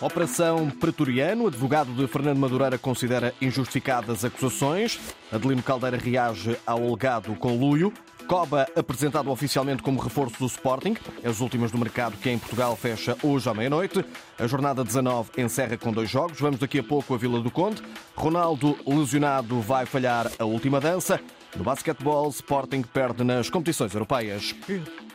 Operação 0.00 0.68
Pretoriano. 0.68 1.46
Advogado 1.46 1.92
de 1.92 2.06
Fernando 2.06 2.38
Madureira 2.38 2.76
considera 2.76 3.34
injustificadas 3.40 4.24
acusações. 4.24 4.98
Adelino 5.32 5.62
Caldeira 5.62 5.96
reage 5.96 6.56
ao 6.66 6.82
alegado 6.82 7.34
conluio. 7.36 7.92
Coba 8.26 8.66
apresentado 8.76 9.30
oficialmente 9.30 9.82
como 9.82 10.00
reforço 10.00 10.38
do 10.38 10.46
Sporting. 10.46 10.96
As 11.24 11.40
últimas 11.40 11.70
do 11.70 11.78
mercado 11.78 12.16
que 12.16 12.28
em 12.28 12.38
Portugal 12.38 12.76
fecha 12.76 13.16
hoje 13.22 13.48
à 13.48 13.54
meia-noite. 13.54 14.04
A 14.38 14.46
jornada 14.46 14.84
19 14.84 15.30
encerra 15.38 15.78
com 15.78 15.92
dois 15.92 16.10
jogos. 16.10 16.40
Vamos 16.40 16.58
daqui 16.58 16.80
a 16.80 16.84
pouco 16.84 17.14
a 17.14 17.16
Vila 17.16 17.40
do 17.40 17.50
Conde. 17.50 17.82
Ronaldo 18.14 18.76
lesionado 18.86 19.60
vai 19.60 19.86
falhar 19.86 20.30
a 20.38 20.44
última 20.44 20.80
dança. 20.80 21.20
No 21.56 21.64
basquetebol, 21.64 22.28
Sporting 22.28 22.82
perde 22.82 23.24
nas 23.24 23.48
competições 23.48 23.94
europeias. 23.94 24.54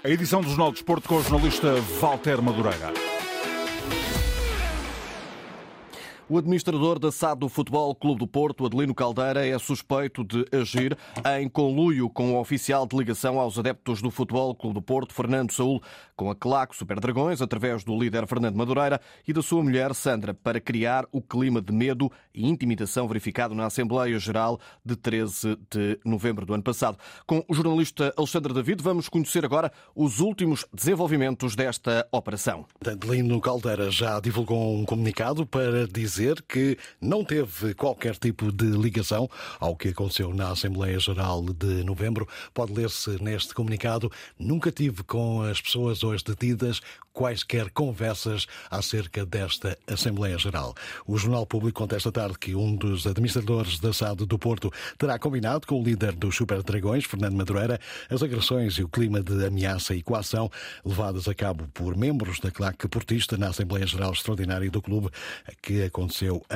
A 0.04 0.10
edição 0.10 0.42
do 0.42 0.48
Jornal 0.48 0.72
do 0.72 0.76
Desporto 0.76 1.08
com 1.08 1.18
o 1.18 1.22
jornalista 1.22 1.76
Walter 2.00 2.42
Madureira. 2.42 3.11
O 6.32 6.38
administrador 6.38 6.98
da 6.98 7.12
SAD 7.12 7.42
do 7.42 7.50
Futebol 7.50 7.94
Clube 7.94 8.20
do 8.20 8.26
Porto, 8.26 8.66
Adelino 8.66 8.96
Caldeira, 8.96 9.46
é 9.46 9.60
suspeito 9.60 10.24
de 10.24 10.46
agir 10.50 10.98
em 11.38 11.50
conluio 11.50 12.10
com 12.10 12.32
o 12.32 12.40
oficial 12.40 12.88
de 12.88 12.96
ligação 12.96 13.38
aos 13.38 13.60
adeptos 13.60 14.02
do 14.02 14.10
Futebol 14.10 14.56
Clube 14.56 14.76
do 14.76 14.82
Porto, 14.82 15.14
Fernando 15.14 15.52
Saúl, 15.52 15.84
com 16.16 16.32
a 16.32 16.36
Claque 16.36 16.74
Super 16.74 17.02
Dragões, 17.02 17.42
através 17.42 17.84
do 17.84 18.00
líder 18.00 18.26
Fernando 18.28 18.56
Madureira 18.56 19.02
e 19.28 19.34
da 19.34 19.42
sua 19.42 19.62
mulher 19.62 19.94
Sandra, 19.94 20.34
para 20.34 20.62
criar 20.62 21.06
o 21.12 21.22
clima 21.22 21.62
de 21.62 21.74
medo 21.74 22.10
e 22.34 22.48
intimidação 22.48 23.10
verificado 23.10 23.54
na 23.54 23.66
Assembleia 23.66 24.18
Geral 24.18 24.58
de 24.86 24.96
13 24.96 25.58
de 25.70 26.00
novembro 26.06 26.46
do 26.46 26.54
ano 26.54 26.64
passado. 26.64 26.98
Com 27.28 27.44
o 27.46 27.54
jornalista 27.54 28.14
Alexandre 28.16 28.54
David, 28.54 28.82
vamos 28.82 29.10
conhecer 29.10 29.44
agora 29.44 29.70
os 29.94 30.22
últimos 30.22 30.66
desenvolvimentos 30.74 31.58
desta 31.58 32.08
operação. 32.10 32.66
Adelino 32.88 33.42
Caldeira 33.42 33.92
já 33.92 34.18
divulgou 34.22 34.78
um 34.78 34.86
comunicado 34.86 35.46
para 35.46 35.86
dizer 35.86 36.21
dizer 36.22 36.42
que 36.44 36.78
não 37.00 37.26
teve 37.26 37.74
qualquer 37.74 38.16
tipo 38.16 38.52
de 38.52 38.66
ligação 38.66 39.30
ao 39.60 39.76
que 39.76 39.90
aconteceu 39.90 40.34
na 40.34 40.52
Assembleia 40.52 41.00
Geral 41.00 41.42
de 41.42 41.84
novembro. 41.84 42.28
Pode 42.54 42.74
ler-se 42.74 43.22
neste 43.22 43.56
comunicado: 43.56 44.12
nunca 44.38 44.72
tive 44.72 45.04
com 45.04 45.42
as 45.42 45.60
pessoas 45.60 46.04
hoje 46.04 46.24
detidas 46.24 46.82
quaisquer 47.14 47.70
conversas 47.72 48.48
acerca 48.70 49.26
desta 49.26 49.78
Assembleia 49.88 50.38
Geral. 50.38 50.74
O 51.06 51.18
Jornal 51.18 51.46
Público 51.46 51.82
conta 51.82 51.96
esta 51.96 52.12
tarde 52.12 52.38
que 52.40 52.56
um 52.56 52.76
dos 52.76 53.06
administradores 53.06 53.80
da 53.80 53.92
SAD 53.92 54.26
do 54.26 54.40
Porto 54.40 54.72
terá 54.98 55.20
combinado 55.20 55.68
com 55.68 55.82
o 55.82 55.84
líder 55.84 56.14
dos 56.14 56.36
Super 56.36 56.64
Dragões, 56.64 57.06
Fernando 57.06 57.36
Madureira, 57.36 57.80
as 58.10 58.24
agressões 58.24 58.76
e 58.76 58.84
o 58.84 58.88
clima 58.88 59.22
de 59.22 59.46
ameaça 59.46 59.94
e 59.94 60.02
coação 60.02 60.50
levadas 60.86 61.28
a 61.28 61.36
cabo 61.36 61.68
por 61.74 61.98
membros 61.98 62.40
da 62.40 62.52
claque 62.52 62.88
portista 62.88 63.38
na 63.38 63.50
Assembleia 63.50 63.86
Geral 63.86 64.14
Extraordinária 64.14 64.72
do 64.72 64.82
clube, 64.82 65.10
que 65.62 65.84
aconteceu 65.84 66.11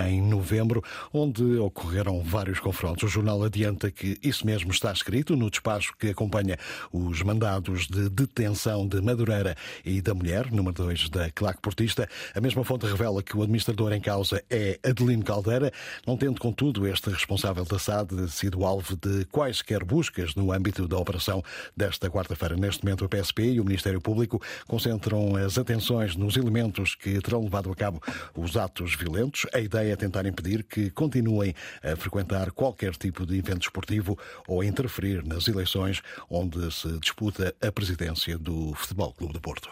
em 0.08 0.22
novembro, 0.22 0.84
onde 1.14 1.44
ocorreram 1.58 2.22
vários 2.22 2.60
confrontos. 2.60 3.04
O 3.04 3.08
jornal 3.08 3.44
adianta 3.44 3.90
que 3.90 4.18
isso 4.22 4.46
mesmo 4.46 4.72
está 4.72 4.92
escrito 4.92 5.36
no 5.36 5.50
despacho 5.50 5.94
que 5.98 6.10
acompanha 6.10 6.58
os 6.92 7.22
mandados 7.22 7.88
de 7.88 8.10
detenção 8.10 8.88
de 8.88 9.02
Madureira 9.02 9.56
e 9.84 10.02
da 10.02 10.14
mulher, 10.14 10.52
número 10.52 10.74
2 10.74 11.10
da 11.10 11.32
Claque 11.32 11.62
Portista. 11.62 12.10
A 12.34 12.42
mesma 12.42 12.64
fonte 12.64 12.86
revela 12.86 13.24
que 13.24 13.38
o 13.38 13.42
administrador 13.42 13.94
em 13.94 14.02
causa 14.02 14.44
é 14.50 14.80
Adelino 14.84 15.24
Caldeira, 15.24 15.72
não 16.06 16.18
tendo, 16.18 16.40
contudo, 16.40 16.88
este 16.88 17.10
responsável 17.10 17.64
da 17.64 17.80
SAD 17.80 18.28
sido 18.30 18.66
alvo 18.66 18.96
de 18.96 19.26
quaisquer 19.26 19.84
buscas 19.84 20.36
no 20.36 20.52
âmbito 20.52 20.88
da 20.88 20.98
operação 20.98 21.44
desta 21.76 22.10
quarta-feira. 22.10 22.56
Neste 22.56 22.84
momento, 22.84 23.06
a 23.06 23.10
PSP 23.10 23.54
e 23.54 23.60
o 23.60 23.66
Ministério 23.66 24.02
Público 24.02 24.42
concentram 24.68 25.36
as 25.36 25.58
atenções 25.58 26.16
nos 26.16 26.36
elementos 26.36 26.96
que 26.96 27.22
terão 27.22 27.44
levado 27.44 27.72
a 27.72 27.76
cabo 27.76 28.02
os 28.36 28.58
atos 28.58 28.96
violentos. 28.96 29.45
A 29.54 29.60
ideia 29.60 29.94
é 29.94 29.96
tentar 29.96 30.26
impedir 30.26 30.64
que 30.64 30.90
continuem 30.90 31.54
a 31.84 31.96
frequentar 31.96 32.52
qualquer 32.52 32.96
tipo 32.96 33.26
de 33.26 33.38
evento 33.38 33.64
esportivo 33.64 34.18
ou 34.48 34.62
a 34.62 34.66
interferir 34.66 35.26
nas 35.26 35.48
eleições 35.48 36.02
onde 36.30 36.72
se 36.72 37.00
disputa 37.00 37.56
a 37.62 37.72
presidência 37.72 38.38
do 38.38 38.74
Futebol 38.76 39.14
Clube 39.14 39.34
do 39.34 39.42
Porto. 39.42 39.70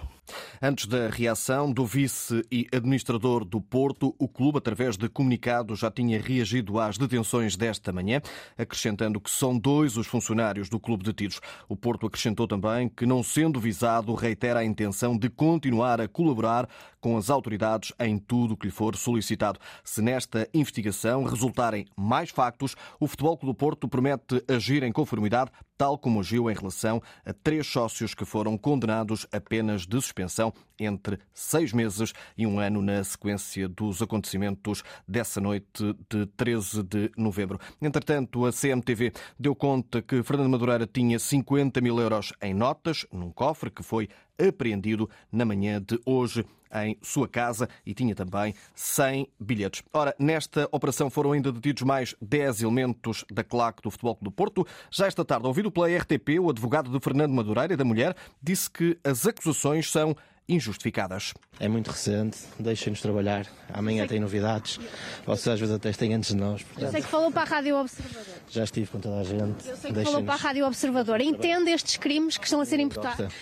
Antes 0.65 0.85
da 0.85 1.09
reação 1.09 1.69
do 1.69 1.85
vice 1.85 2.41
e 2.49 2.65
administrador 2.73 3.43
do 3.43 3.59
Porto, 3.59 4.15
o 4.17 4.29
clube, 4.29 4.59
através 4.59 4.95
de 4.95 5.09
comunicado, 5.09 5.75
já 5.75 5.91
tinha 5.91 6.21
reagido 6.21 6.79
às 6.79 6.97
detenções 6.97 7.57
desta 7.57 7.91
manhã, 7.91 8.21
acrescentando 8.57 9.19
que 9.19 9.29
são 9.29 9.59
dois 9.59 9.97
os 9.97 10.07
funcionários 10.07 10.69
do 10.69 10.79
clube 10.79 11.03
detidos. 11.03 11.41
O 11.67 11.75
Porto 11.75 12.07
acrescentou 12.07 12.47
também 12.47 12.87
que, 12.87 13.05
não 13.05 13.21
sendo 13.21 13.59
visado, 13.59 14.15
reitera 14.15 14.61
a 14.61 14.63
intenção 14.63 15.17
de 15.17 15.29
continuar 15.29 15.99
a 15.99 16.07
colaborar 16.07 16.69
com 17.01 17.17
as 17.17 17.29
autoridades 17.29 17.91
em 17.99 18.17
tudo 18.17 18.53
o 18.53 18.57
que 18.57 18.67
lhe 18.67 18.71
for 18.71 18.95
solicitado. 18.95 19.59
Se 19.83 20.01
nesta 20.01 20.47
investigação 20.53 21.25
resultarem 21.25 21.85
mais 21.97 22.29
factos, 22.29 22.73
o 23.01 23.05
Futebol 23.05 23.37
Clube 23.37 23.53
do 23.53 23.57
Porto 23.57 23.89
promete 23.89 24.41
agir 24.47 24.81
em 24.83 24.93
conformidade, 24.93 25.51
tal 25.77 25.97
como 25.97 26.19
agiu 26.19 26.49
em 26.49 26.53
relação 26.53 27.01
a 27.25 27.33
três 27.33 27.67
sócios 27.67 28.13
que 28.13 28.25
foram 28.25 28.57
condenados 28.57 29.27
a 29.31 29.39
penas 29.39 29.85
de 29.85 29.95
suspensão 30.01 30.53
entre 30.79 31.19
seis 31.33 31.71
meses 31.71 32.13
e 32.37 32.45
um 32.45 32.59
ano 32.59 32.81
na 32.81 33.03
sequência 33.03 33.67
dos 33.67 34.01
acontecimentos 34.01 34.83
dessa 35.07 35.39
noite 35.39 35.95
de 36.09 36.25
13 36.37 36.83
de 36.83 37.11
novembro. 37.17 37.59
Entretanto, 37.81 38.45
a 38.45 38.51
CMTV 38.51 39.13
deu 39.39 39.55
conta 39.55 40.01
que 40.01 40.23
Fernando 40.23 40.49
Madureira 40.49 40.87
tinha 40.87 41.19
50 41.19 41.79
mil 41.81 41.99
euros 41.99 42.33
em 42.41 42.53
notas 42.53 43.05
num 43.11 43.31
cofre 43.31 43.69
que 43.69 43.83
foi 43.83 44.09
apreendido 44.39 45.09
na 45.31 45.45
manhã 45.45 45.81
de 45.81 45.99
hoje 46.05 46.45
em 46.73 46.97
sua 47.01 47.27
casa 47.27 47.69
e 47.85 47.93
tinha 47.93 48.15
também 48.15 48.53
100 48.73 49.27
bilhetes. 49.39 49.83
Ora, 49.93 50.15
nesta 50.17 50.67
operação 50.71 51.09
foram 51.09 51.33
ainda 51.33 51.51
detidos 51.51 51.83
mais 51.83 52.15
10 52.21 52.63
elementos 52.63 53.23
da 53.31 53.43
claque 53.43 53.81
do 53.83 53.91
Futebol 53.91 54.15
Clube 54.15 54.29
do 54.29 54.31
Porto. 54.31 54.67
Já 54.89 55.05
esta 55.05 55.23
tarde, 55.23 55.45
ouvido 55.45 55.71
pela 55.71 55.87
RTP, 55.87 56.39
o 56.39 56.49
advogado 56.49 56.89
de 56.89 56.99
Fernando 56.99 57.33
Madureira 57.33 57.77
da 57.77 57.85
mulher 57.85 58.15
disse 58.41 58.69
que 58.69 58.97
as 59.03 59.27
acusações 59.27 59.91
são 59.91 60.15
injustificadas. 60.47 61.33
É 61.59 61.67
muito 61.67 61.89
recente, 61.89 62.37
deixem-nos 62.59 63.01
trabalhar. 63.01 63.47
Amanhã 63.73 64.05
tem 64.07 64.19
novidades. 64.19 64.79
Vocês 65.25 65.53
às 65.53 65.59
vezes 65.59 65.75
até 65.75 65.91
têm 65.91 66.13
antes 66.13 66.31
de 66.31 66.35
nós. 66.35 66.63
Portanto... 66.63 66.85
Eu 66.85 66.91
sei 66.91 67.01
que 67.01 67.07
falou 67.07 67.31
para 67.31 67.41
a 67.43 67.45
Rádio 67.45 67.77
Observador. 67.77 68.35
Já 68.49 68.63
estive 68.63 68.87
com 68.87 68.99
toda 68.99 69.19
a 69.19 69.23
gente. 69.23 69.67
Eu 69.67 69.77
sei 69.77 69.93
que 69.93 70.03
falou 70.03 70.23
para 70.23 70.33
a 70.33 70.37
Rádio 70.37 70.65
Observador. 70.65 71.21
Entende 71.21 71.71
estes 71.71 71.97
crimes 71.97 72.37
que 72.37 72.45
estão 72.45 72.59
a 72.59 72.65
ser 72.65 72.79
imputados? 72.79 73.33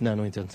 Não, 0.00 0.16
não 0.16 0.26
entendo. 0.26 0.54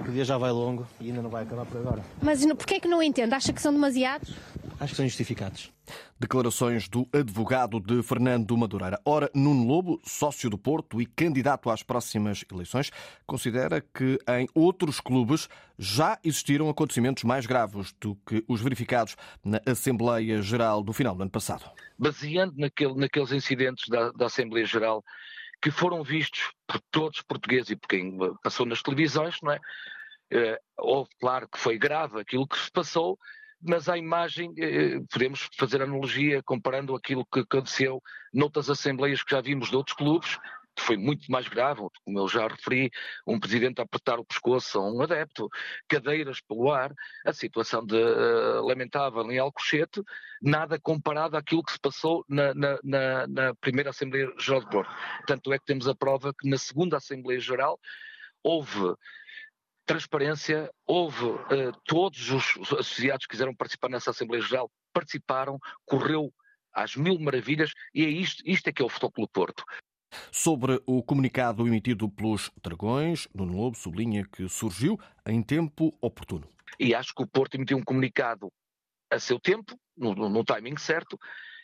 O 0.00 0.10
dia 0.10 0.24
já 0.24 0.36
vai 0.36 0.50
longo 0.50 0.86
e 1.00 1.08
ainda 1.08 1.22
não 1.22 1.30
vai 1.30 1.44
acabar 1.44 1.64
por 1.64 1.78
agora. 1.78 2.02
Mas 2.20 2.44
porquê 2.44 2.74
é 2.74 2.80
que 2.80 2.88
não 2.88 3.02
entende? 3.02 3.32
Acha 3.32 3.52
que 3.52 3.62
são 3.62 3.72
demasiados? 3.72 4.34
Acho 4.80 4.90
que 4.90 4.96
são 4.96 5.06
justificados. 5.06 5.72
Declarações 6.18 6.88
do 6.88 7.08
advogado 7.12 7.78
de 7.78 8.02
Fernando 8.02 8.56
Madureira. 8.56 9.00
Ora, 9.04 9.30
Nuno 9.34 9.64
Lobo, 9.64 10.00
sócio 10.04 10.50
do 10.50 10.58
Porto 10.58 11.00
e 11.00 11.06
candidato 11.06 11.70
às 11.70 11.82
próximas 11.82 12.44
eleições, 12.50 12.90
considera 13.26 13.80
que 13.80 14.18
em 14.28 14.48
outros 14.54 15.00
clubes 15.00 15.48
já 15.78 16.18
existiram 16.24 16.68
acontecimentos 16.68 17.22
mais 17.22 17.46
graves 17.46 17.94
do 18.00 18.16
que 18.26 18.44
os 18.48 18.60
verificados 18.60 19.16
na 19.44 19.60
Assembleia 19.64 20.42
Geral 20.42 20.82
do 20.82 20.92
final 20.92 21.14
do 21.14 21.22
ano 21.22 21.30
passado. 21.30 21.70
Baseando 21.98 22.54
naquele, 22.56 22.94
naqueles 22.94 23.30
incidentes 23.32 23.88
da, 23.88 24.10
da 24.10 24.26
Assembleia 24.26 24.66
Geral 24.66 25.04
que 25.62 25.70
foram 25.70 26.02
vistos 26.02 26.52
por 26.66 26.78
todos 26.90 27.18
os 27.20 27.24
portugueses 27.24 27.70
e 27.70 27.76
por 27.76 27.88
quem 27.88 28.18
passou 28.42 28.66
nas 28.66 28.82
televisões, 28.82 29.38
não 29.42 29.52
é? 29.52 29.60
Uh, 30.32 30.58
houve, 30.76 31.10
claro, 31.20 31.48
que 31.48 31.58
foi 31.58 31.78
grave 31.78 32.20
aquilo 32.20 32.46
que 32.46 32.58
se 32.58 32.70
passou, 32.70 33.18
mas 33.64 33.88
a 33.88 33.96
imagem, 33.96 34.52
eh, 34.58 35.00
podemos 35.10 35.48
fazer 35.56 35.82
analogia 35.82 36.42
comparando 36.42 36.94
aquilo 36.94 37.24
que 37.24 37.40
aconteceu 37.40 38.02
noutras 38.32 38.68
assembleias 38.68 39.22
que 39.22 39.30
já 39.30 39.40
vimos 39.40 39.70
de 39.70 39.76
outros 39.76 39.96
clubes, 39.96 40.38
que 40.76 40.82
foi 40.82 40.96
muito 40.96 41.30
mais 41.30 41.46
grave, 41.48 41.82
como 42.04 42.18
eu 42.18 42.28
já 42.28 42.46
referi, 42.48 42.90
um 43.26 43.38
presidente 43.38 43.80
a 43.80 43.84
apertar 43.84 44.18
o 44.18 44.24
pescoço 44.24 44.78
a 44.78 44.92
um 44.92 45.00
adepto, 45.02 45.48
cadeiras 45.88 46.40
pelo 46.40 46.70
ar, 46.72 46.92
a 47.24 47.32
situação 47.32 47.84
de, 47.86 47.96
uh, 47.96 48.66
lamentável 48.66 49.30
em 49.30 49.38
Alcochete, 49.38 50.02
nada 50.42 50.78
comparado 50.78 51.36
àquilo 51.36 51.62
que 51.62 51.72
se 51.72 51.78
passou 51.80 52.24
na, 52.28 52.52
na, 52.54 52.78
na, 52.82 53.26
na 53.28 53.54
primeira 53.54 53.90
Assembleia 53.90 54.32
Geral 54.38 54.60
de 54.60 54.70
Porto. 54.70 54.90
Tanto 55.26 55.52
é 55.52 55.58
que 55.58 55.64
temos 55.64 55.86
a 55.86 55.94
prova 55.94 56.34
que 56.34 56.48
na 56.48 56.58
segunda 56.58 56.96
Assembleia 56.96 57.40
Geral 57.40 57.78
houve 58.42 58.94
transparência, 59.86 60.70
houve 60.86 61.24
uh, 61.24 61.72
todos 61.84 62.30
os 62.30 62.72
associados 62.72 63.26
que 63.26 63.32
quiseram 63.32 63.54
participar 63.54 63.88
nessa 63.88 64.10
Assembleia 64.10 64.42
Geral, 64.42 64.70
participaram, 64.92 65.58
correu 65.84 66.32
às 66.72 66.96
mil 66.96 67.18
maravilhas 67.18 67.72
e 67.94 68.04
é 68.04 68.08
isto, 68.08 68.42
isto 68.46 68.68
é 68.68 68.72
que 68.72 68.82
é 68.82 68.84
o 68.84 68.88
Futebol 68.88 69.28
Porto. 69.28 69.64
Sobre 70.30 70.80
o 70.86 71.02
comunicado 71.02 71.66
emitido 71.66 72.08
pelos 72.08 72.50
Dragões, 72.62 73.28
Nuno 73.34 73.56
Lobo 73.56 73.76
sublinha 73.76 74.24
que 74.24 74.48
surgiu 74.48 74.98
em 75.26 75.42
tempo 75.42 75.96
oportuno. 76.00 76.48
E 76.78 76.94
acho 76.94 77.14
que 77.14 77.22
o 77.22 77.26
Porto 77.26 77.56
emitiu 77.56 77.76
um 77.76 77.84
comunicado 77.84 78.52
a 79.10 79.18
seu 79.18 79.38
tempo, 79.38 79.78
no, 79.96 80.14
no 80.14 80.44
timing 80.44 80.76
certo, 80.76 81.18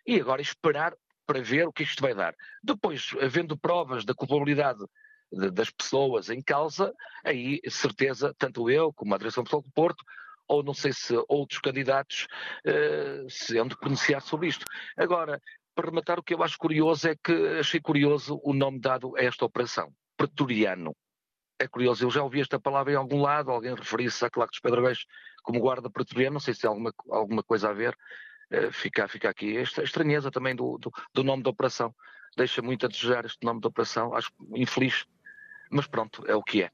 e 0.06 0.20
agora 0.20 0.43
esperar 0.43 0.94
para 1.26 1.43
ver 1.43 1.66
o 1.66 1.73
que 1.73 1.82
isto 1.82 2.02
vai 2.02 2.14
dar. 2.14 2.34
Depois, 2.62 3.12
havendo 3.20 3.56
provas 3.56 4.05
da 4.05 4.14
culpabilidade 4.14 4.84
das 5.32 5.70
pessoas 5.70 6.28
em 6.28 6.42
causa, 6.42 6.92
aí 7.24 7.60
certeza, 7.68 8.34
tanto 8.36 8.68
eu 8.68 8.92
como 8.92 9.14
a 9.14 9.18
direção 9.18 9.44
Futebol 9.44 9.62
do 9.62 9.70
Porto, 9.72 10.04
ou 10.48 10.64
não 10.64 10.74
sei 10.74 10.92
se 10.92 11.14
outros 11.28 11.60
candidatos 11.60 12.26
uh, 12.66 13.30
se 13.30 13.56
hão 13.56 13.68
de 13.68 13.76
pronunciar 13.76 14.20
sobre 14.20 14.48
isto. 14.48 14.66
Agora, 14.96 15.40
para 15.74 15.86
rematar, 15.86 16.18
o 16.18 16.22
que 16.22 16.34
eu 16.34 16.42
acho 16.42 16.58
curioso 16.58 17.08
é 17.08 17.14
que 17.14 17.32
achei 17.60 17.80
curioso 17.80 18.40
o 18.42 18.52
nome 18.52 18.80
dado 18.80 19.16
a 19.16 19.22
esta 19.22 19.44
operação, 19.44 19.92
pretoriano. 20.16 20.94
É 21.58 21.68
curioso, 21.68 22.04
eu 22.04 22.10
já 22.10 22.22
ouvi 22.22 22.40
esta 22.40 22.58
palavra 22.58 22.92
em 22.92 22.96
algum 22.96 23.22
lado, 23.22 23.50
alguém 23.50 23.74
referir-se 23.74 24.24
a 24.24 24.30
Claque 24.30 24.50
dos 24.50 24.60
Pedregões 24.60 25.04
como 25.42 25.60
guarda 25.60 25.88
pretoriano, 25.88 26.34
não 26.34 26.40
sei 26.40 26.52
se 26.52 26.62
tem 26.62 26.68
alguma, 26.68 26.92
alguma 27.08 27.42
coisa 27.44 27.70
a 27.70 27.72
ver, 27.72 27.96
uh, 28.52 28.72
fica, 28.72 29.06
fica 29.06 29.30
aqui. 29.30 29.56
Esta 29.56 29.84
estranheza 29.84 30.32
também 30.32 30.56
do, 30.56 30.78
do, 30.78 30.90
do 31.14 31.22
nome 31.22 31.44
da 31.44 31.50
operação, 31.50 31.94
deixa 32.36 32.60
muito 32.60 32.86
a 32.86 32.88
desejar 32.88 33.24
este 33.24 33.44
nome 33.44 33.60
da 33.60 33.68
operação, 33.68 34.14
acho 34.14 34.32
infeliz, 34.54 35.04
mas 35.70 35.87
pronto, 35.87 36.25
é 36.26 36.34
o 36.34 36.43
que 36.43 36.62
é. 36.62 36.70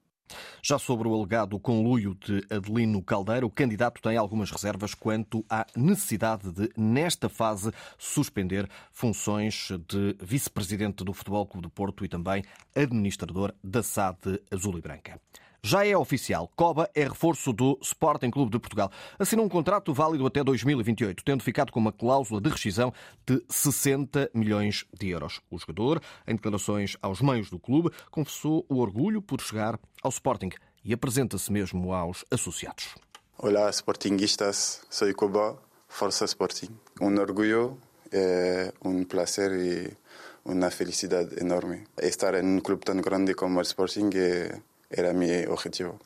Já 0.63 0.79
sobre 0.79 1.07
o 1.07 1.15
alegado 1.15 1.59
conluio 1.61 2.15
de 2.15 2.45
Adelino 2.51 3.03
Caldeira, 3.03 3.47
o 3.47 3.51
candidato 3.51 4.03
tem 4.03 4.17
algumas 4.17 4.51
reservas 4.51 4.95
quanto 4.95 5.45
à 5.49 5.65
necessidade 5.77 6.51
de, 6.51 6.69
nesta 6.77 7.29
fase, 7.29 7.71
suspender 7.97 8.69
funções 8.91 9.69
de 9.89 10.17
vice-presidente 10.21 11.05
do 11.05 11.13
Futebol 11.13 11.47
Clube 11.47 11.63
do 11.63 11.71
Porto 11.71 12.05
e 12.05 12.09
também 12.09 12.43
administrador 12.75 13.55
da 13.63 13.83
SAD 13.83 14.41
Azul 14.51 14.79
e 14.79 14.81
Branca. 14.81 15.21
Já 15.63 15.87
é 15.87 15.97
oficial. 15.97 16.51
Coba 16.55 16.89
é 16.95 17.05
reforço 17.05 17.53
do 17.53 17.79
Sporting 17.83 18.31
Clube 18.31 18.53
de 18.53 18.59
Portugal. 18.59 18.91
Assinou 19.19 19.45
um 19.45 19.49
contrato 19.49 19.93
válido 19.93 20.27
até 20.27 20.43
2028, 20.43 21.25
tendo 21.25 21.43
ficado 21.43 21.73
com 21.73 21.81
uma 21.81 21.93
cláusula 21.93 22.41
de 22.41 22.49
rescisão 22.49 22.93
de 23.27 23.43
60 23.49 24.31
milhões 24.35 24.85
de 24.99 25.09
euros. 25.09 25.41
O 25.51 25.59
jogador, 25.59 26.01
em 26.27 26.35
declarações 26.35 26.97
aos 27.03 27.21
meios 27.21 27.51
do 27.51 27.59
clube, 27.59 27.91
confessou 28.11 28.65
o 28.69 28.79
orgulho 28.79 29.21
por 29.21 29.41
chegar 29.41 29.79
ao 30.03 30.11
Sporting 30.11 30.51
e 30.85 30.93
apresenta-se 30.93 31.51
mesmo 31.53 31.93
aos 31.93 32.25
associados. 32.31 32.95
Olá, 33.39 33.69
Sportingistas. 33.71 34.83
Sou 34.89 35.13
Coba, 35.15 35.61
Força 35.89 36.25
Sporting. 36.25 36.69
Um 37.01 37.19
orgulho, 37.19 37.77
é 38.13 38.73
um 38.85 39.05
prazer 39.05 39.53
e 39.53 39.97
uma 40.45 40.71
felicidade 40.71 41.39
enorme. 41.41 41.85
Estar 42.01 42.35
em 42.35 42.47
um 42.47 42.61
clube 42.61 42.85
tão 42.85 42.97
grande 43.01 43.35
como 43.35 43.59
o 43.59 43.63
Sporting 43.63 44.11
é 44.15 44.61
era 44.91 45.13
meu 45.13 45.53
objetivo. 45.53 45.99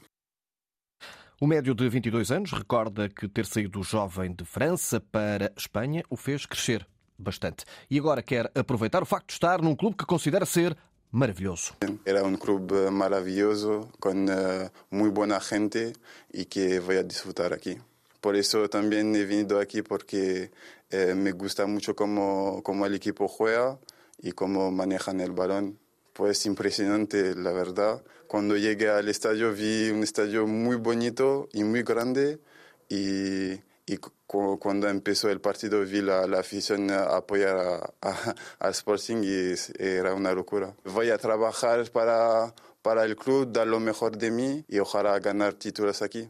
O 1.41 1.47
médio 1.47 1.75
de 1.75 1.88
22 1.88 2.31
anos 2.31 2.53
recorda 2.53 3.09
que 3.09 3.27
ter 3.27 3.47
saído 3.47 3.82
jovem 3.82 4.35
de 4.35 4.44
França 4.44 5.00
para 5.00 5.53
Espanha 5.56 6.03
o 6.11 6.17
fez 6.17 6.44
crescer 6.44 6.87
bastante. 7.19 7.65
E 7.91 7.99
agora 7.99 8.23
quer 8.23 8.50
aproveitar 8.55 9.03
o 9.03 9.06
facto 9.06 9.29
de 9.29 9.32
estar 9.35 9.62
num 9.62 9.75
clube 9.75 9.97
que 9.97 10.05
considera 10.05 10.44
ser 10.44 10.77
maravilhoso. 11.11 11.77
Era 12.05 12.25
um 12.25 12.37
clube 12.37 12.91
maravilhoso, 12.91 13.88
com 13.99 14.11
uh, 14.11 14.71
muito 14.91 15.12
boa 15.12 15.41
gente 15.41 15.93
e 16.33 16.44
que 16.44 16.79
vou 16.79 17.03
disfrutar 17.03 17.53
aqui. 17.53 17.81
Por 18.21 18.35
isso 18.35 18.69
também 18.69 19.17
he 19.17 19.25
vindo 19.25 19.59
aqui 19.59 19.83
porque 19.83 20.50
eh, 20.91 21.15
me 21.15 21.33
gusta 21.33 21.67
muito 21.67 21.94
como, 21.94 22.61
como 22.62 22.85
el 22.85 22.94
equipo 22.94 23.26
juega 23.29 23.79
y 24.19 24.33
cómo 24.33 24.71
manejan 24.71 25.21
el 25.21 25.33
balón. 25.33 25.79
Pues 26.21 26.45
impresionante, 26.45 27.35
la 27.35 27.51
verdad. 27.51 28.03
Cuando 28.27 28.55
llegué 28.55 28.91
al 28.91 29.09
estadio 29.09 29.55
vi 29.55 29.89
un 29.89 30.03
estadio 30.03 30.47
muy 30.47 30.77
bonito 30.77 31.49
y 31.55 31.65
muy 31.65 31.83
grande 31.83 32.41
y, 32.91 33.53
y 33.87 33.97
cu 34.27 34.59
cuando 34.59 34.87
empezó 34.91 35.31
el 35.31 35.41
partido 35.41 35.81
vi 35.81 36.03
la, 36.03 36.27
la 36.27 36.41
afición 36.41 36.91
apoyar 36.91 37.95
al 38.59 38.71
Sporting 38.73 39.23
y 39.25 39.55
era 39.79 40.13
una 40.13 40.35
locura. 40.35 40.75
Voy 40.85 41.09
a 41.09 41.17
trabajar 41.17 41.91
para, 41.91 42.55
para 42.83 43.07
el 43.07 43.17
club, 43.17 43.51
dar 43.51 43.67
lo 43.67 43.81
mejor 43.81 44.19
de 44.19 44.31
mí 44.31 44.63
y 44.69 44.79
ojalá 44.79 45.19
ganar 45.21 45.55
títulos 45.55 46.03
aquí. 46.03 46.29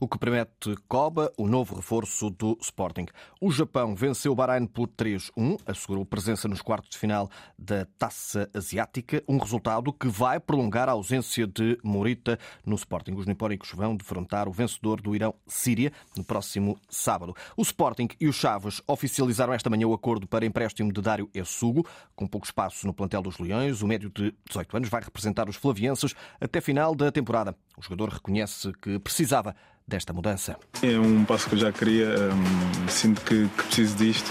O 0.00 0.08
que 0.08 0.18
permite 0.18 0.74
Koba, 0.88 1.32
o 1.36 1.46
novo 1.46 1.76
reforço 1.76 2.30
do 2.30 2.58
Sporting. 2.60 3.06
O 3.40 3.50
Japão 3.50 3.94
venceu 3.94 4.32
o 4.32 4.34
Bahrein 4.34 4.66
por 4.66 4.88
3-1, 4.88 5.58
assegurou 5.66 6.04
presença 6.04 6.48
nos 6.48 6.62
quartos 6.62 6.90
de 6.90 6.98
final 6.98 7.30
da 7.58 7.86
Taça 7.98 8.48
Asiática, 8.54 9.22
um 9.28 9.38
resultado 9.38 9.92
que 9.92 10.08
vai 10.08 10.38
prolongar 10.40 10.88
a 10.88 10.92
ausência 10.92 11.46
de 11.46 11.78
Morita 11.82 12.38
no 12.64 12.74
Sporting. 12.74 13.12
Os 13.14 13.26
nipónicos 13.26 13.70
vão 13.72 13.96
defrontar 13.96 14.48
o 14.48 14.52
vencedor 14.52 15.00
do 15.00 15.14
Irão-Síria 15.14 15.92
no 16.16 16.24
próximo 16.24 16.78
sábado. 16.88 17.34
O 17.56 17.62
Sporting 17.62 18.08
e 18.20 18.28
os 18.28 18.36
Chaves 18.36 18.82
oficializaram 18.86 19.52
esta 19.52 19.70
manhã 19.70 19.86
o 19.86 19.94
acordo 19.94 20.26
para 20.26 20.46
empréstimo 20.46 20.92
de 20.92 21.00
Dário 21.00 21.28
Essugo, 21.34 21.86
com 22.14 22.26
pouco 22.26 22.46
espaço 22.46 22.86
no 22.86 22.94
plantel 22.94 23.22
dos 23.22 23.38
Leões. 23.38 23.82
O 23.82 23.86
médio 23.86 24.10
de 24.10 24.34
18 24.48 24.76
anos 24.76 24.88
vai 24.88 25.02
representar 25.02 25.48
os 25.48 25.56
flavienses 25.56 26.14
até 26.40 26.60
final 26.60 26.94
da 26.94 27.10
temporada. 27.10 27.56
O 27.76 27.82
jogador 27.82 28.08
reconhece 28.08 28.72
que 28.80 28.98
precisava 28.98 29.54
desta 29.86 30.12
mudança. 30.12 30.56
É 30.82 30.98
um 30.98 31.24
passo 31.24 31.48
que 31.48 31.54
eu 31.54 31.58
já 31.58 31.72
queria, 31.72 32.08
um, 32.08 32.88
sinto 32.88 33.20
que, 33.20 33.48
que, 33.48 33.62
preciso 33.64 33.96
disto, 33.96 34.30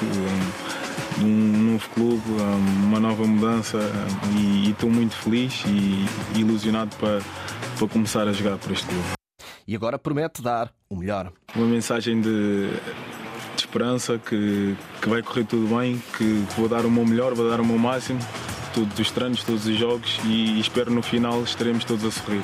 um, 1.22 1.26
um 1.26 1.72
novo 1.72 1.90
clube, 1.90 2.24
um, 2.30 2.86
uma 2.88 3.00
nova 3.00 3.26
mudança 3.26 3.80
e, 4.36 4.68
e 4.68 4.72
estou 4.72 4.90
muito 4.90 5.16
feliz 5.16 5.64
e 5.66 6.40
ilusionado 6.40 6.96
para, 6.98 7.22
para 7.78 7.88
começar 7.88 8.28
a 8.28 8.34
jogar 8.34 8.58
por 8.58 8.72
este 8.72 8.88
clube. 8.88 9.08
E 9.68 9.76
agora 9.76 9.98
promete 9.98 10.42
dar 10.42 10.74
o 10.90 10.96
melhor. 10.96 11.32
Uma 11.56 11.68
mensagem 11.68 12.20
de, 12.20 12.70
de 13.56 13.60
esperança 13.60 14.18
que, 14.18 14.76
que 15.02 15.10
vai 15.10 15.22
correr 15.22 15.46
tudo 15.46 15.74
bem, 15.78 16.02
que 16.18 16.46
vou 16.58 16.68
dar 16.68 16.86
o 16.86 16.92
meu 16.92 17.06
melhor, 17.06 17.34
vou 17.34 17.50
dar 17.50 17.62
o 17.62 17.66
meu 17.66 17.78
máximo, 17.78 18.20
todos 18.74 18.98
os 18.98 19.12
treinos, 19.12 19.44
todos 19.44 19.66
os 19.66 19.78
jogos 19.78 20.20
e 20.26 20.60
espero 20.60 20.92
no 20.92 21.02
final 21.02 21.44
estaremos 21.44 21.86
todos 21.86 22.04
a 22.04 22.12
sorrir. 22.12 22.42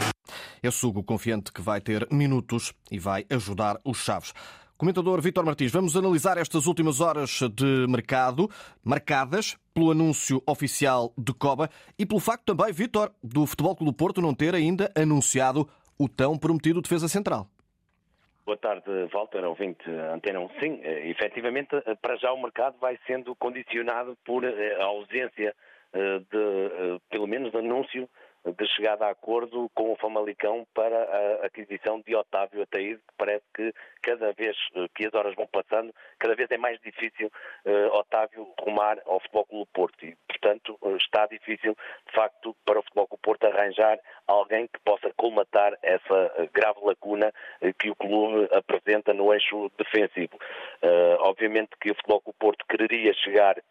É 0.61 0.69
Sugo 0.69 1.03
confiante 1.03 1.53
que 1.53 1.61
vai 1.61 1.79
ter 1.79 2.07
minutos 2.11 2.73
e 2.91 2.99
vai 2.99 3.25
ajudar 3.29 3.79
os 3.85 4.03
Chaves. 4.03 4.33
Comentador 4.77 5.21
Vítor 5.21 5.45
Martins, 5.45 5.71
vamos 5.71 5.97
analisar 5.97 6.37
estas 6.37 6.65
últimas 6.65 7.01
horas 7.01 7.39
de 7.53 7.85
mercado, 7.87 8.49
marcadas 8.83 9.57
pelo 9.73 9.91
anúncio 9.91 10.41
oficial 10.45 11.13
de 11.17 11.33
Coba 11.33 11.69
e 11.97 12.05
pelo 12.05 12.19
facto 12.19 12.55
também, 12.55 12.73
Vítor, 12.73 13.11
do 13.21 13.45
Futebol 13.45 13.75
Clube 13.75 13.91
do 13.91 13.97
Porto 13.97 14.21
não 14.21 14.33
ter 14.33 14.55
ainda 14.55 14.91
anunciado 14.95 15.67
o 15.97 16.07
tão 16.07 16.37
prometido 16.37 16.81
defesa 16.81 17.07
central. 17.07 17.47
Boa 18.45 18.57
tarde, 18.57 18.89
Walter, 19.13 19.43
ouvinte 19.45 19.89
Antena 20.13 20.39
1. 20.39 20.49
Sim, 20.59 20.79
eh, 20.81 21.09
efetivamente, 21.09 21.75
eh, 21.75 21.95
para 22.01 22.15
já 22.15 22.31
o 22.31 22.41
mercado 22.41 22.77
vai 22.79 22.97
sendo 23.05 23.35
condicionado 23.35 24.17
por 24.25 24.43
eh, 24.43 24.81
a 24.81 24.85
ausência 24.85 25.55
de, 25.91 26.99
pelo 27.09 27.25
menos, 27.25 27.53
anúncio 27.55 28.07
de 28.45 28.67
chegada 28.67 29.05
a 29.05 29.11
acordo 29.11 29.69
com 29.73 29.91
o 29.91 29.95
Famalicão 29.97 30.65
para 30.73 30.95
a 30.95 31.45
aquisição 31.45 32.01
de 32.01 32.15
Otávio 32.15 32.61
Ataíde, 32.61 32.97
que 32.97 33.13
parece 33.17 33.43
que 33.53 33.73
cada 34.01 34.31
vez 34.33 34.55
eh, 34.75 34.87
que 34.95 35.05
as 35.05 35.13
horas 35.13 35.35
vão 35.35 35.47
passando, 35.47 35.93
cada 36.17 36.35
vez 36.35 36.49
é 36.49 36.57
mais 36.57 36.79
difícil 36.79 37.29
uh, 37.65 37.97
Otávio 37.97 38.47
rumar 38.61 38.97
ao 39.05 39.19
Futebol 39.19 39.45
Clube 39.45 39.69
Porto 39.73 40.05
e, 40.05 40.15
portanto, 40.27 40.77
uh, 40.81 40.95
está 40.95 41.25
difícil, 41.27 41.75
de 42.07 42.13
facto, 42.13 42.55
para 42.65 42.79
o 42.79 42.83
Futebol 42.83 43.07
Clube 43.07 43.21
Porto 43.21 43.43
arranjar 43.45 43.99
alguém 44.25 44.67
que 44.67 44.79
possa 44.79 45.11
colmatar 45.17 45.77
essa 45.83 46.49
grave 46.53 46.79
lacuna 46.83 47.33
uh, 47.61 47.73
que 47.73 47.89
o 47.89 47.95
clube 47.95 48.47
apresenta 48.53 49.13
no 49.13 49.33
eixo 49.33 49.69
defensivo. 49.77 50.37
obviamente 51.19 51.71
que 51.79 51.91
o 51.91 51.95
Futebol 51.95 52.21
Clube 52.21 52.39
Porto 52.39 52.65
quereria 52.67 53.13
chegar 53.13 53.61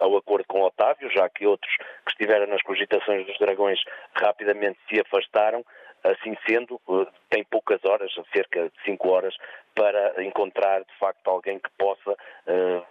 ao 0.00 0.16
acordo 0.16 0.46
com 0.48 0.62
Otávio, 0.62 1.10
já 1.10 1.28
que 1.28 1.46
outros 1.46 1.72
que 2.04 2.12
estiveram 2.12 2.46
nas 2.46 2.62
cogitações 2.62 3.26
dos 3.26 3.38
Dragões 3.38 3.78
rapidamente 4.14 4.78
se 4.88 5.00
afastaram. 5.00 5.64
Assim 6.02 6.34
sendo, 6.48 6.80
eh, 6.88 7.06
tem 7.28 7.44
poucas 7.44 7.84
horas, 7.84 8.10
cerca 8.34 8.70
de 8.70 8.82
cinco 8.84 9.10
horas, 9.10 9.36
para 9.74 10.24
encontrar 10.24 10.80
de 10.80 10.98
facto 10.98 11.28
alguém 11.28 11.58
que 11.58 11.70
possa 11.78 12.12
uh, 12.12 12.86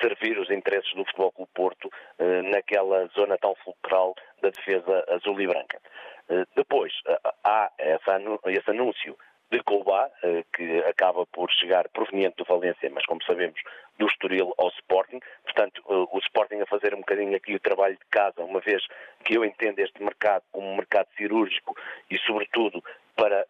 servir 0.00 0.38
os 0.38 0.50
interesses 0.50 0.90
do 0.94 1.04
Futebol 1.04 1.32
Clube 1.32 1.50
Porto 1.54 1.84
uh, 1.86 2.42
naquela 2.50 3.06
zona 3.08 3.36
tão 3.36 3.54
fulcral 3.56 4.14
da 4.40 4.48
defesa 4.48 5.04
azul 5.08 5.38
e 5.40 5.46
branca. 5.46 5.78
Depois, 6.56 6.92
há 7.44 7.70
esse 7.78 8.70
anúncio 8.70 9.16
de 9.50 9.62
Colbá, 9.62 10.10
eh, 10.22 10.44
que 10.54 10.78
acaba 10.80 11.24
por 11.26 11.50
chegar 11.52 11.88
proveniente 11.90 12.36
do 12.36 12.44
Valência, 12.44 12.90
mas 12.90 13.06
como 13.06 13.22
sabemos, 13.24 13.60
do 13.98 14.06
Estoril 14.06 14.52
ao 14.58 14.68
Sporting. 14.70 15.20
Portanto, 15.44 15.82
eh, 15.88 16.06
o 16.10 16.18
Sporting 16.18 16.60
a 16.60 16.66
fazer 16.66 16.94
um 16.94 16.98
bocadinho 16.98 17.36
aqui 17.36 17.54
o 17.54 17.60
trabalho 17.60 17.96
de 17.96 18.04
casa, 18.10 18.42
uma 18.42 18.60
vez 18.60 18.82
que 19.24 19.36
eu 19.36 19.44
entendo 19.44 19.78
este 19.78 20.02
mercado 20.02 20.42
como 20.50 20.68
um 20.68 20.76
mercado 20.76 21.08
cirúrgico 21.16 21.76
e, 22.10 22.18
sobretudo, 22.18 22.82
para 23.14 23.46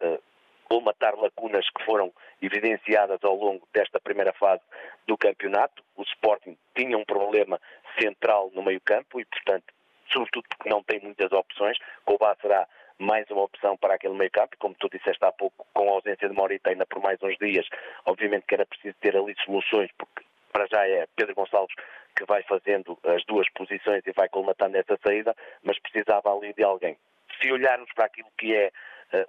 colmatar 0.67 1.15
lacunas 1.15 1.69
que 1.69 1.83
foram 1.83 2.11
evidenciadas 2.41 3.19
ao 3.23 3.35
longo 3.35 3.67
desta 3.73 3.99
primeira 3.99 4.33
fase 4.33 4.61
do 5.07 5.17
campeonato. 5.17 5.83
O 5.95 6.03
Sporting 6.03 6.57
tinha 6.75 6.97
um 6.97 7.05
problema 7.05 7.59
central 7.99 8.51
no 8.53 8.61
meio-campo 8.61 9.19
e, 9.19 9.25
portanto, 9.25 9.73
sobretudo 10.11 10.45
porque 10.49 10.69
não 10.69 10.83
tem 10.83 10.99
muitas 10.99 11.31
opções. 11.31 11.77
Colbá 12.05 12.35
será 12.41 12.67
mais 12.99 13.29
uma 13.29 13.43
opção 13.43 13.77
para 13.77 13.95
aquele 13.95 14.15
meio 14.15 14.31
campo, 14.31 14.55
como 14.59 14.75
tu 14.75 14.89
disseste 14.89 15.23
há 15.23 15.31
pouco, 15.31 15.65
com 15.73 15.89
a 15.89 15.93
ausência 15.93 16.27
de 16.27 16.35
Morita 16.35 16.69
ainda 16.69 16.85
por 16.85 17.01
mais 17.01 17.21
uns 17.21 17.37
dias, 17.37 17.67
obviamente 18.05 18.45
que 18.47 18.55
era 18.55 18.65
preciso 18.65 18.95
ter 18.99 19.15
ali 19.15 19.35
soluções, 19.45 19.89
porque 19.97 20.25
para 20.51 20.65
já 20.67 20.87
é 20.87 21.05
Pedro 21.15 21.35
Gonçalves 21.35 21.75
que 22.15 22.25
vai 22.25 22.41
fazendo 22.43 22.97
as 23.03 23.23
duas 23.25 23.47
posições 23.51 24.01
e 24.07 24.11
vai 24.11 24.27
colmatando 24.27 24.75
essa 24.75 24.97
saída, 25.05 25.35
mas 25.63 25.79
precisava 25.79 26.33
ali 26.33 26.51
de 26.53 26.63
alguém. 26.63 26.97
Se 27.41 27.51
olharmos 27.51 27.91
para 27.93 28.05
aquilo 28.05 28.29
que 28.37 28.55
é 28.55 28.71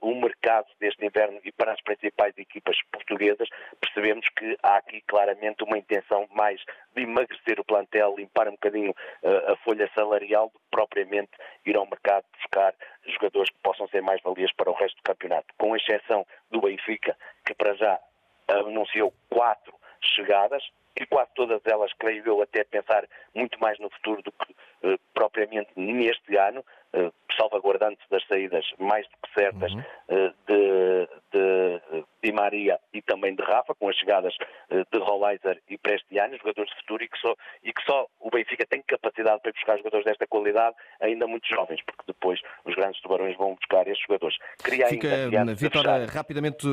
o 0.00 0.14
mercado 0.14 0.66
deste 0.80 1.04
inverno 1.06 1.40
e 1.44 1.52
para 1.52 1.72
as 1.72 1.80
principais 1.80 2.36
equipas 2.36 2.76
portuguesas, 2.90 3.48
percebemos 3.80 4.28
que 4.30 4.56
há 4.62 4.78
aqui 4.78 5.00
claramente 5.02 5.62
uma 5.62 5.78
intenção 5.78 6.26
mais 6.32 6.60
de 6.96 7.02
emagrecer 7.02 7.60
o 7.60 7.64
plantel, 7.64 8.16
limpar 8.16 8.48
um 8.48 8.52
bocadinho 8.52 8.92
a 9.22 9.56
folha 9.58 9.88
salarial, 9.94 10.50
do 10.52 10.58
que 10.58 10.64
propriamente 10.70 11.30
ir 11.64 11.76
ao 11.76 11.86
mercado 11.86 12.24
buscar 12.36 12.74
jogadores 13.06 13.50
que 13.50 13.58
possam 13.62 13.86
ser 13.88 14.02
mais 14.02 14.20
valias 14.22 14.52
para 14.52 14.70
o 14.70 14.74
resto 14.74 14.96
do 14.96 15.02
campeonato, 15.02 15.46
com 15.56 15.76
exceção 15.76 16.26
do 16.50 16.60
Benfica, 16.60 17.16
que 17.46 17.54
para 17.54 17.74
já 17.74 18.00
anunciou 18.48 19.14
quatro 19.28 19.72
chegadas, 20.02 20.64
e 21.00 21.06
quase 21.06 21.30
todas 21.34 21.60
elas, 21.64 21.92
creio 21.92 22.24
eu, 22.26 22.42
até 22.42 22.64
pensar 22.64 23.06
muito 23.32 23.58
mais 23.60 23.78
no 23.78 23.88
futuro 23.90 24.20
do 24.22 24.32
que 24.32 24.52
uh, 24.52 24.98
propriamente 25.14 25.70
neste 25.76 26.36
ano, 26.36 26.64
uh, 26.94 27.12
salvaguardando 27.36 27.98
das 28.10 28.26
saídas 28.26 28.64
mais 28.78 29.06
do 29.06 29.16
que 29.22 29.34
certas 29.40 29.72
uhum. 29.72 29.80
uh, 29.80 30.34
de, 30.46 31.08
de 31.32 32.04
Di 32.22 32.32
Maria 32.32 32.78
também 33.08 33.34
de 33.34 33.42
Rafa, 33.42 33.74
com 33.74 33.88
as 33.88 33.96
chegadas 33.96 34.34
de 34.70 34.98
Rolleiser 34.98 35.60
e 35.68 35.78
Prestiani, 35.78 36.36
jogadores 36.36 36.70
de 36.70 36.76
futuro, 36.80 37.02
e 37.02 37.08
que, 37.08 37.18
só, 37.18 37.34
e 37.64 37.72
que 37.72 37.82
só 37.84 38.06
o 38.20 38.30
Benfica 38.30 38.66
tem 38.66 38.82
capacidade 38.86 39.40
para 39.42 39.52
buscar 39.52 39.76
jogadores 39.78 40.04
desta 40.04 40.26
qualidade, 40.26 40.76
ainda 41.00 41.26
muito 41.26 41.48
jovens, 41.48 41.80
porque 41.84 42.02
depois 42.06 42.38
os 42.64 42.74
grandes 42.74 43.00
tubarões 43.00 43.36
vão 43.36 43.54
buscar 43.54 43.86
esses 43.88 44.02
jogadores. 44.02 44.36
Queria 44.62 44.86
Fica, 44.88 45.08
ainda, 45.08 45.54
Vitor, 45.54 45.84
rapidamente 46.12 46.66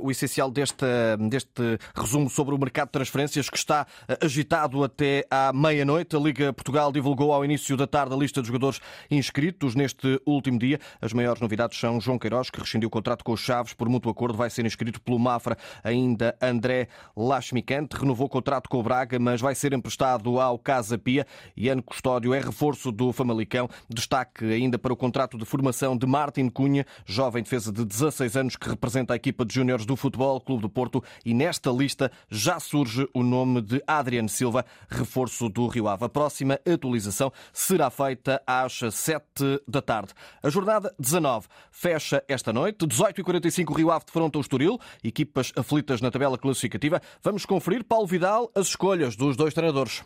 o 0.00 0.10
essencial 0.10 0.50
deste, 0.50 0.86
deste 1.28 1.78
resumo 1.94 2.30
sobre 2.30 2.54
o 2.54 2.58
mercado 2.58 2.88
de 2.88 2.92
transferências 2.92 3.50
que 3.50 3.56
está 3.56 3.86
agitado 4.22 4.82
até 4.82 5.24
à 5.30 5.52
meia-noite. 5.52 6.16
A 6.16 6.18
Liga 6.18 6.52
Portugal 6.52 6.90
divulgou 6.90 7.32
ao 7.32 7.44
início 7.44 7.76
da 7.76 7.86
tarde 7.86 8.14
a 8.14 8.16
lista 8.16 8.40
de 8.40 8.46
jogadores 8.46 8.80
inscritos 9.10 9.74
neste 9.74 10.20
último 10.26 10.58
dia. 10.58 10.78
As 11.00 11.12
maiores 11.12 11.40
novidades 11.40 11.78
são 11.78 12.00
João 12.00 12.18
Queiroz, 12.18 12.48
que 12.50 12.60
rescindiu 12.60 12.88
o 12.88 12.90
contrato 12.90 13.22
com 13.24 13.32
os 13.32 13.40
Chaves 13.40 13.74
por 13.74 13.88
mútuo 13.88 14.10
acordo, 14.10 14.38
vai 14.38 14.48
ser 14.48 14.64
inscrito 14.64 15.00
pelo 15.00 15.18
Mafra. 15.18 15.56
Ainda 15.82 16.36
André 16.40 16.88
Lachmicante 17.16 17.96
renovou 17.96 18.26
o 18.26 18.30
contrato 18.30 18.68
com 18.68 18.78
o 18.78 18.82
Braga, 18.82 19.18
mas 19.18 19.40
vai 19.40 19.54
ser 19.54 19.72
emprestado 19.72 20.38
ao 20.38 20.58
Casa 20.58 20.96
Pia. 20.96 21.26
Ian 21.56 21.80
Custódio 21.80 22.32
é 22.32 22.40
reforço 22.40 22.92
do 22.92 23.12
Famalicão. 23.12 23.68
Destaque 23.88 24.44
ainda 24.44 24.78
para 24.78 24.92
o 24.92 24.96
contrato 24.96 25.36
de 25.36 25.44
formação 25.44 25.96
de 25.96 26.06
Martin 26.06 26.48
Cunha, 26.48 26.86
jovem 27.04 27.42
defesa 27.42 27.72
de 27.72 27.84
16 27.84 28.36
anos 28.36 28.56
que 28.56 28.68
representa 28.68 29.12
a 29.12 29.16
equipa 29.16 29.44
de 29.44 29.54
júniores 29.54 29.84
do 29.84 29.96
Futebol 29.96 30.40
Clube 30.40 30.62
do 30.62 30.68
Porto. 30.68 31.02
E 31.24 31.34
nesta 31.34 31.70
lista 31.70 32.10
já 32.30 32.60
surge 32.60 33.08
o 33.12 33.22
nome 33.22 33.60
de 33.60 33.82
Adriano 33.86 34.28
Silva, 34.28 34.64
reforço 34.88 35.48
do 35.48 35.66
Rio 35.66 35.88
Ave. 35.88 36.04
A 36.04 36.08
próxima 36.08 36.60
atualização 36.66 37.32
será 37.52 37.90
feita 37.90 38.40
às 38.46 38.78
7 38.78 39.60
da 39.66 39.82
tarde. 39.82 40.12
A 40.42 40.48
jornada 40.48 40.94
19 40.98 41.48
fecha 41.70 42.22
esta 42.28 42.52
noite. 42.52 42.86
18h45 42.86 43.76
Rio 43.76 43.90
Ave 43.90 44.04
defronta 44.06 44.38
o 44.38 44.40
Estoril, 44.40 44.78
equipas 45.02 45.52
aflitas 45.56 45.71
na 46.02 46.10
tabela 46.10 46.36
classificativa. 46.36 47.00
Vamos 47.22 47.46
conferir, 47.46 47.84
Paulo 47.84 48.06
Vidal, 48.06 48.50
as 48.54 48.68
escolhas 48.68 49.16
dos 49.16 49.36
dois 49.36 49.54
treinadores. 49.54 50.04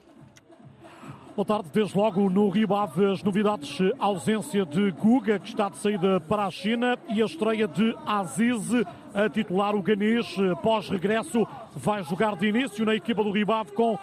Boa 1.35 1.45
tarde, 1.45 1.69
desde 1.71 1.99
logo 1.99 2.31
no 2.31 2.49
Rio 2.49 2.75
Ave 2.75 3.13
as 3.13 3.23
novidades, 3.23 3.79
a 3.99 4.07
ausência 4.07 4.65
de 4.65 4.91
Guga, 4.93 5.39
que 5.39 5.51
está 5.51 5.69
de 5.69 5.77
saída 5.77 6.19
para 6.19 6.47
a 6.47 6.51
China, 6.51 6.97
e 7.11 7.21
a 7.21 7.27
estreia 7.27 7.69
de 7.69 7.95
Aziz, 8.07 8.63
a 9.13 9.29
titular 9.29 9.75
o 9.75 9.83
ganês, 9.83 10.35
pós-regresso, 10.63 11.47
vai 11.75 12.03
jogar 12.05 12.37
de 12.37 12.47
início 12.47 12.87
na 12.87 12.95
equipa 12.95 13.23
do 13.23 13.33
Rio 13.33 13.53
Ave 13.53 13.73
com 13.73 13.99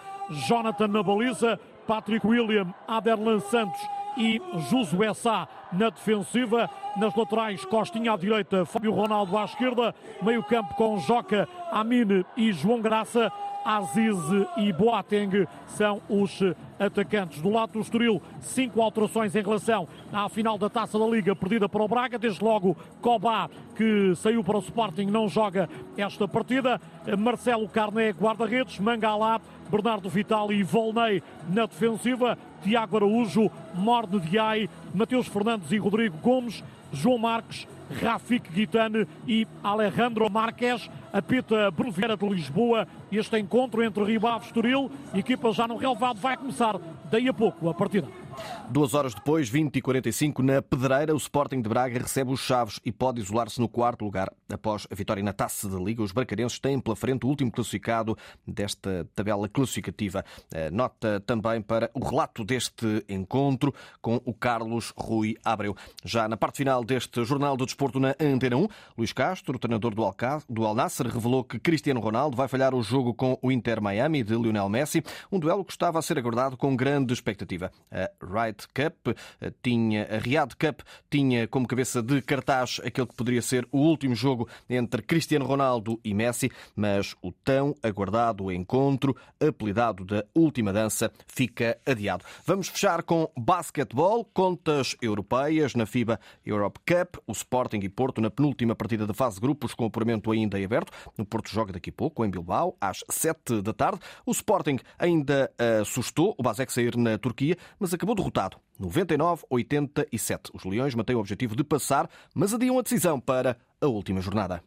Jonathan 0.46 0.86
na 0.86 1.02
baliza, 1.02 1.58
Patrick 1.88 2.24
William, 2.24 2.72
Aderlan 2.86 3.40
Santos 3.40 3.80
e 4.16 4.40
Josué 4.70 5.12
Sá 5.12 5.48
na 5.76 5.90
defensiva. 5.90 6.68
Nas 6.96 7.14
laterais, 7.14 7.64
Costinha 7.64 8.12
à 8.12 8.16
direita, 8.16 8.64
Fábio 8.64 8.92
Ronaldo 8.92 9.36
à 9.36 9.44
esquerda, 9.44 9.94
meio 10.22 10.44
campo 10.44 10.74
com 10.74 10.96
Joca, 10.98 11.48
Amine 11.72 12.24
e 12.36 12.52
João 12.52 12.80
Graça. 12.80 13.32
Aziz 13.64 14.18
e 14.58 14.70
Boateng 14.74 15.48
são 15.68 16.02
os 16.06 16.38
atacantes. 16.78 17.40
Do 17.40 17.48
lado 17.48 17.72
do 17.72 17.80
Estoril, 17.80 18.20
cinco 18.40 18.82
alterações 18.82 19.34
em 19.34 19.42
relação 19.42 19.88
à 20.12 20.28
final 20.28 20.58
da 20.58 20.68
Taça 20.68 20.98
da 20.98 21.06
Liga 21.06 21.34
perdida 21.34 21.66
para 21.66 21.82
o 21.82 21.88
Braga. 21.88 22.18
Desde 22.18 22.44
logo, 22.44 22.76
Cobá, 23.00 23.48
que 23.74 24.14
saiu 24.16 24.44
para 24.44 24.58
o 24.58 24.60
Sporting, 24.60 25.06
não 25.06 25.30
joga 25.30 25.68
esta 25.96 26.28
partida. 26.28 26.78
Marcelo 27.18 27.66
Carné, 27.66 28.10
guarda-redes. 28.10 28.78
Mangalá, 28.78 29.40
Bernardo 29.70 30.10
Vital 30.10 30.52
e 30.52 30.62
Volney 30.62 31.22
na 31.48 31.64
defensiva. 31.64 32.36
Tiago 32.62 32.96
Araújo, 32.96 33.50
Morne 33.74 34.20
Diay, 34.20 34.68
Mateus 34.94 35.26
Fernandes 35.26 35.70
e 35.72 35.76
Rodrigo 35.78 36.16
Gomes. 36.18 36.62
João 36.92 37.18
Marques, 37.18 37.66
Rafik 38.00 38.50
Guitane 38.52 39.06
e 39.26 39.46
Alejandro 39.62 40.30
Marques. 40.30 40.88
Apita 41.12 41.70
Bruno 41.70 41.92
Vieira 41.92 42.16
de 42.16 42.28
Lisboa. 42.28 42.86
Este 43.10 43.38
encontro 43.38 43.82
entre 43.82 44.04
Rio 44.04 44.20
e 44.24 44.46
Estoril, 44.46 44.90
equipa 45.12 45.52
já 45.52 45.66
no 45.66 45.76
relevado, 45.76 46.20
vai 46.20 46.36
começar 46.36 46.78
daí 47.10 47.28
a 47.28 47.34
pouco 47.34 47.68
a 47.68 47.74
partida. 47.74 48.23
Duas 48.70 48.94
horas 48.94 49.14
depois, 49.14 49.48
20 49.48 49.76
e 49.76 49.82
45 49.82 50.42
na 50.42 50.62
Pedreira, 50.62 51.14
o 51.14 51.16
Sporting 51.16 51.60
de 51.60 51.68
Braga 51.68 51.98
recebe 51.98 52.32
os 52.32 52.40
Chaves 52.40 52.80
e 52.84 52.90
pode 52.92 53.20
isolar-se 53.20 53.60
no 53.60 53.68
quarto 53.68 54.04
lugar. 54.04 54.32
Após 54.52 54.86
a 54.90 54.94
vitória 54.94 55.22
na 55.22 55.32
Taça 55.32 55.68
da 55.68 55.78
Liga, 55.78 56.02
os 56.02 56.12
bracarenses 56.12 56.58
têm 56.58 56.80
pela 56.80 56.96
frente 56.96 57.24
o 57.24 57.28
último 57.28 57.50
classificado 57.50 58.16
desta 58.46 59.08
tabela 59.14 59.48
classificativa. 59.48 60.24
Nota 60.72 61.22
também 61.26 61.60
para 61.60 61.90
o 61.94 62.04
relato 62.04 62.44
deste 62.44 63.04
encontro 63.08 63.74
com 64.00 64.20
o 64.24 64.32
Carlos 64.32 64.92
Rui 64.96 65.36
Abreu. 65.44 65.76
Já 66.04 66.28
na 66.28 66.36
parte 66.36 66.58
final 66.58 66.84
deste 66.84 67.24
Jornal 67.24 67.56
do 67.56 67.64
Desporto 67.64 67.98
na 67.98 68.14
Antena 68.20 68.56
1, 68.56 68.68
Luís 68.96 69.12
Castro, 69.12 69.58
treinador 69.58 69.94
do, 69.94 70.02
Alca... 70.02 70.42
do 70.48 70.64
Al 70.64 70.74
Nasser, 70.74 71.06
revelou 71.06 71.44
que 71.44 71.58
Cristiano 71.58 72.00
Ronaldo 72.00 72.36
vai 72.36 72.48
falhar 72.48 72.74
o 72.74 72.82
jogo 72.82 73.14
com 73.14 73.38
o 73.42 73.50
Inter 73.50 73.80
Miami 73.80 74.22
de 74.22 74.34
Lionel 74.34 74.68
Messi, 74.68 75.02
um 75.30 75.38
duelo 75.38 75.64
que 75.64 75.72
estava 75.72 75.98
a 75.98 76.02
ser 76.02 76.18
aguardado 76.18 76.56
com 76.56 76.76
grande 76.76 77.12
expectativa. 77.12 77.70
A 77.90 78.10
Right 78.24 78.66
Cup 78.68 79.16
eh, 79.40 79.52
tinha, 79.62 80.04
a 80.04 80.18
Riad 80.18 80.54
Cup 80.56 80.80
tinha 81.10 81.46
como 81.46 81.66
cabeça 81.66 82.02
de 82.02 82.20
cartaz 82.22 82.80
aquele 82.84 83.06
que 83.06 83.14
poderia 83.14 83.42
ser 83.42 83.66
o 83.70 83.78
último 83.78 84.14
jogo 84.14 84.48
entre 84.68 85.02
Cristiano 85.02 85.44
Ronaldo 85.44 86.00
e 86.04 86.14
Messi, 86.14 86.50
mas 86.74 87.14
o 87.22 87.32
tão 87.32 87.74
aguardado 87.82 88.50
encontro, 88.50 89.16
apelidado 89.40 90.04
da 90.04 90.24
última 90.34 90.72
dança, 90.72 91.10
fica 91.26 91.78
adiado. 91.86 92.24
Vamos 92.46 92.68
fechar 92.68 93.02
com 93.02 93.30
basquetebol, 93.36 94.24
contas 94.24 94.96
europeias 95.00 95.74
na 95.74 95.86
FIBA 95.86 96.18
Europe 96.44 96.80
Cup, 96.86 97.16
o 97.26 97.32
Sporting 97.32 97.80
e 97.82 97.88
Porto 97.88 98.20
na 98.20 98.30
penúltima 98.30 98.74
partida 98.74 99.06
da 99.06 99.14
fase 99.14 99.36
de 99.36 99.40
grupos 99.40 99.74
com 99.74 99.84
o 99.84 99.86
apuramento 99.88 100.30
ainda 100.30 100.58
em 100.58 100.64
aberto. 100.64 100.92
O 101.18 101.24
Porto 101.24 101.50
joga 101.50 101.72
daqui 101.72 101.90
a 101.90 101.92
pouco 101.92 102.24
em 102.24 102.30
Bilbao 102.30 102.76
às 102.80 103.04
7 103.10 103.62
da 103.62 103.72
tarde. 103.72 104.00
O 104.24 104.32
Sporting 104.32 104.78
ainda 104.98 105.50
assustou 105.80 106.34
o 106.38 106.42
Basek 106.42 106.72
sair 106.72 106.96
na 106.96 107.18
Turquia, 107.18 107.56
mas 107.78 107.92
acabou 107.92 108.13
derrotado 108.14 108.56
99-87. 108.80 110.50
Os 110.52 110.64
Leões 110.64 110.94
mantêm 110.94 111.16
o 111.16 111.20
objetivo 111.20 111.56
de 111.56 111.64
passar, 111.64 112.08
mas 112.34 112.54
adiam 112.54 112.78
a 112.78 112.82
decisão 112.82 113.18
para 113.20 113.56
a 113.80 113.86
última 113.86 114.20
jornada. 114.20 114.62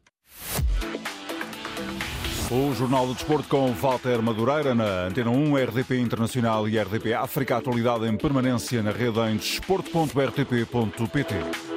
O 2.50 2.74
Jornal 2.74 3.06
do 3.06 3.14
Desporto 3.14 3.50
com 3.50 3.74
Walter 3.74 4.22
Madureira 4.22 4.74
na 4.74 5.08
Antena 5.08 5.30
1, 5.30 5.66
RDP 5.66 6.00
Internacional 6.00 6.70
e 6.70 6.80
RDP 6.80 7.14
África. 7.14 7.58
Atualidade 7.58 8.08
em 8.08 8.16
permanência 8.16 8.82
na 8.82 8.92
rede 8.92 9.20
em 9.20 9.36
desporto.rtp.pt. 9.36 11.77